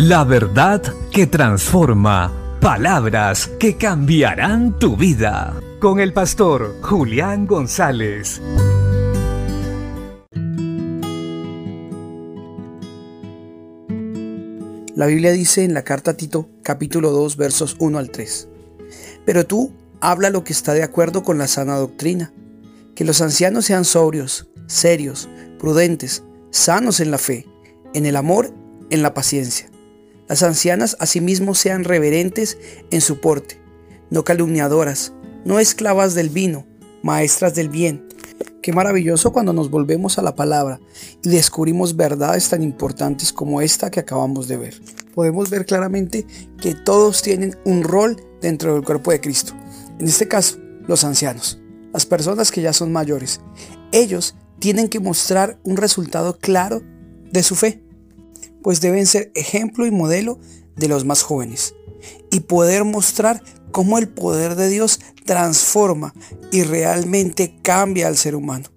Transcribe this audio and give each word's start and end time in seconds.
La 0.00 0.22
verdad 0.22 0.80
que 1.10 1.26
transforma. 1.26 2.32
Palabras 2.60 3.50
que 3.58 3.76
cambiarán 3.76 4.78
tu 4.78 4.96
vida. 4.96 5.60
Con 5.80 5.98
el 5.98 6.12
pastor 6.12 6.76
Julián 6.82 7.48
González. 7.48 8.40
La 14.94 15.06
Biblia 15.06 15.32
dice 15.32 15.64
en 15.64 15.74
la 15.74 15.82
carta 15.82 16.12
a 16.12 16.14
Tito, 16.14 16.48
capítulo 16.62 17.10
2, 17.10 17.36
versos 17.36 17.74
1 17.80 17.98
al 17.98 18.10
3. 18.12 18.48
Pero 19.26 19.46
tú 19.46 19.72
habla 20.00 20.30
lo 20.30 20.44
que 20.44 20.52
está 20.52 20.74
de 20.74 20.84
acuerdo 20.84 21.24
con 21.24 21.38
la 21.38 21.48
sana 21.48 21.74
doctrina, 21.74 22.32
que 22.94 23.04
los 23.04 23.20
ancianos 23.20 23.64
sean 23.64 23.84
sobrios, 23.84 24.48
serios, 24.68 25.28
prudentes, 25.58 26.22
sanos 26.52 27.00
en 27.00 27.10
la 27.10 27.18
fe, 27.18 27.48
en 27.94 28.06
el 28.06 28.14
amor, 28.14 28.54
en 28.90 29.02
la 29.02 29.12
paciencia. 29.12 29.68
Las 30.28 30.42
ancianas 30.42 30.96
asimismo 31.00 31.54
sean 31.54 31.84
reverentes 31.84 32.58
en 32.90 33.00
su 33.00 33.18
porte, 33.20 33.58
no 34.10 34.24
calumniadoras, 34.24 35.12
no 35.44 35.58
esclavas 35.58 36.14
del 36.14 36.28
vino, 36.28 36.66
maestras 37.02 37.54
del 37.54 37.70
bien. 37.70 38.06
Qué 38.60 38.72
maravilloso 38.74 39.32
cuando 39.32 39.54
nos 39.54 39.70
volvemos 39.70 40.18
a 40.18 40.22
la 40.22 40.34
palabra 40.34 40.80
y 41.22 41.30
descubrimos 41.30 41.96
verdades 41.96 42.50
tan 42.50 42.62
importantes 42.62 43.32
como 43.32 43.62
esta 43.62 43.90
que 43.90 44.00
acabamos 44.00 44.48
de 44.48 44.58
ver. 44.58 44.82
Podemos 45.14 45.48
ver 45.48 45.64
claramente 45.64 46.26
que 46.60 46.74
todos 46.74 47.22
tienen 47.22 47.56
un 47.64 47.82
rol 47.82 48.22
dentro 48.42 48.74
del 48.74 48.84
cuerpo 48.84 49.10
de 49.10 49.22
Cristo. 49.22 49.54
En 49.98 50.06
este 50.06 50.28
caso, 50.28 50.58
los 50.86 51.04
ancianos, 51.04 51.58
las 51.94 52.04
personas 52.04 52.50
que 52.50 52.60
ya 52.60 52.74
son 52.74 52.92
mayores. 52.92 53.40
Ellos 53.92 54.34
tienen 54.58 54.88
que 54.88 55.00
mostrar 55.00 55.58
un 55.62 55.78
resultado 55.78 56.36
claro 56.36 56.82
de 57.30 57.42
su 57.42 57.54
fe, 57.54 57.82
pues 58.62 58.80
deben 58.80 59.06
ser 59.06 59.30
ejemplo 59.34 59.86
y 59.86 59.90
modelo 59.90 60.38
de 60.76 60.88
los 60.88 61.04
más 61.04 61.22
jóvenes 61.22 61.74
y 62.30 62.40
poder 62.40 62.84
mostrar 62.84 63.42
cómo 63.72 63.98
el 63.98 64.08
poder 64.08 64.54
de 64.54 64.68
Dios 64.68 65.00
transforma 65.24 66.14
y 66.52 66.62
realmente 66.62 67.58
cambia 67.62 68.06
al 68.06 68.16
ser 68.16 68.34
humano. 68.34 68.68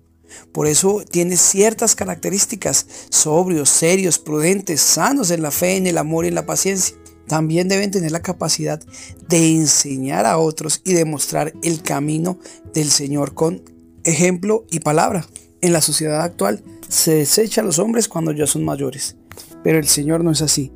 Por 0.51 0.67
eso 0.67 1.03
tiene 1.09 1.37
ciertas 1.37 1.95
características, 1.95 2.85
sobrios, 3.09 3.69
serios, 3.69 4.19
prudentes, 4.19 4.81
sanos 4.81 5.31
en 5.31 5.41
la 5.41 5.51
fe, 5.51 5.77
en 5.77 5.87
el 5.87 5.97
amor 5.97 6.25
y 6.25 6.29
en 6.29 6.35
la 6.35 6.45
paciencia. 6.45 6.95
También 7.27 7.67
deben 7.67 7.91
tener 7.91 8.11
la 8.11 8.21
capacidad 8.21 8.81
de 9.29 9.55
enseñar 9.55 10.25
a 10.25 10.37
otros 10.37 10.81
y 10.83 10.93
demostrar 10.93 11.53
el 11.63 11.81
camino 11.81 12.37
del 12.73 12.89
Señor 12.89 13.33
con 13.33 13.63
ejemplo 14.03 14.65
y 14.69 14.79
palabra. 14.79 15.25
En 15.61 15.73
la 15.73 15.81
sociedad 15.81 16.21
actual 16.21 16.63
se 16.91 17.15
desecha 17.15 17.61
a 17.61 17.63
los 17.63 17.79
hombres 17.79 18.09
cuando 18.09 18.33
ya 18.33 18.45
son 18.45 18.65
mayores, 18.65 19.15
pero 19.63 19.79
el 19.79 19.87
Señor 19.87 20.25
no 20.25 20.31
es 20.31 20.41
así. 20.41 20.73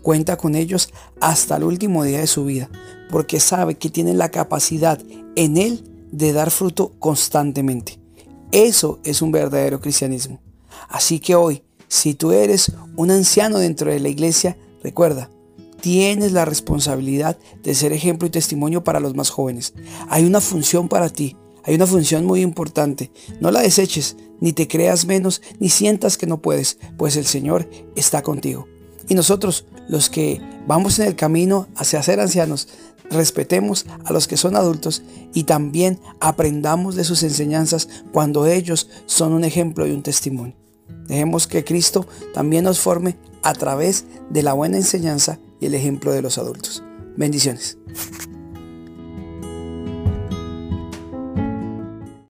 Cuenta 0.00 0.36
con 0.36 0.54
ellos 0.54 0.90
hasta 1.20 1.56
el 1.56 1.64
último 1.64 2.04
día 2.04 2.20
de 2.20 2.28
su 2.28 2.44
vida, 2.44 2.70
porque 3.10 3.40
sabe 3.40 3.74
que 3.74 3.90
tienen 3.90 4.16
la 4.16 4.30
capacidad 4.30 5.02
en 5.34 5.56
Él 5.56 5.82
de 6.12 6.32
dar 6.32 6.52
fruto 6.52 6.92
constantemente. 7.00 7.98
Eso 8.52 9.00
es 9.02 9.22
un 9.22 9.32
verdadero 9.32 9.80
cristianismo. 9.80 10.40
Así 10.88 11.18
que 11.18 11.34
hoy, 11.34 11.64
si 11.88 12.14
tú 12.14 12.30
eres 12.30 12.72
un 12.94 13.10
anciano 13.10 13.58
dentro 13.58 13.90
de 13.90 13.98
la 13.98 14.08
iglesia, 14.08 14.56
recuerda, 14.84 15.30
tienes 15.80 16.30
la 16.30 16.44
responsabilidad 16.44 17.38
de 17.64 17.74
ser 17.74 17.92
ejemplo 17.92 18.28
y 18.28 18.30
testimonio 18.30 18.84
para 18.84 19.00
los 19.00 19.16
más 19.16 19.30
jóvenes. 19.30 19.74
Hay 20.08 20.24
una 20.26 20.40
función 20.40 20.88
para 20.88 21.08
ti 21.08 21.36
hay 21.66 21.74
una 21.74 21.86
función 21.86 22.24
muy 22.24 22.42
importante. 22.42 23.10
No 23.40 23.50
la 23.50 23.60
deseches, 23.60 24.16
ni 24.40 24.52
te 24.52 24.68
creas 24.68 25.06
menos, 25.06 25.42
ni 25.58 25.68
sientas 25.68 26.16
que 26.16 26.26
no 26.26 26.40
puedes, 26.40 26.78
pues 26.96 27.16
el 27.16 27.26
Señor 27.26 27.68
está 27.94 28.22
contigo. 28.22 28.66
Y 29.08 29.14
nosotros, 29.14 29.66
los 29.88 30.10
que 30.10 30.40
vamos 30.66 30.98
en 30.98 31.06
el 31.06 31.16
camino 31.16 31.68
hacia 31.76 32.02
ser 32.02 32.20
ancianos, 32.20 32.68
respetemos 33.10 33.86
a 34.04 34.12
los 34.12 34.26
que 34.26 34.36
son 34.36 34.56
adultos 34.56 35.02
y 35.32 35.44
también 35.44 36.00
aprendamos 36.20 36.96
de 36.96 37.04
sus 37.04 37.22
enseñanzas 37.22 37.88
cuando 38.12 38.46
ellos 38.46 38.88
son 39.06 39.32
un 39.32 39.44
ejemplo 39.44 39.86
y 39.86 39.92
un 39.92 40.02
testimonio. 40.02 40.56
Dejemos 41.06 41.46
que 41.46 41.64
Cristo 41.64 42.06
también 42.34 42.64
nos 42.64 42.80
forme 42.80 43.16
a 43.42 43.52
través 43.54 44.06
de 44.30 44.42
la 44.42 44.54
buena 44.54 44.76
enseñanza 44.76 45.38
y 45.60 45.66
el 45.66 45.74
ejemplo 45.74 46.12
de 46.12 46.22
los 46.22 46.38
adultos. 46.38 46.82
Bendiciones. 47.16 47.78